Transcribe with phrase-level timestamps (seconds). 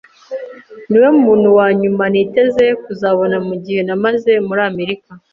[0.89, 5.09] Niwe muntu wa nyuma nari niteze kuzabona mugihe namaze muri Amerika.